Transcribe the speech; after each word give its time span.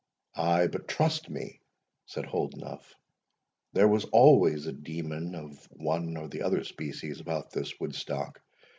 "Ay, 0.35 0.65
but 0.65 0.87
trust 0.87 1.29
me," 1.29 1.61
said 2.07 2.25
Holdenough, 2.25 2.81
"there 3.73 3.87
was 3.87 4.05
always 4.05 4.65
a 4.65 4.73
demon 4.73 5.35
of 5.35 5.63
one 5.73 6.17
or 6.17 6.27
the 6.27 6.41
other 6.41 6.63
species 6.63 7.19
about 7.19 7.51
this 7.51 7.79
Woodstock. 7.79 8.41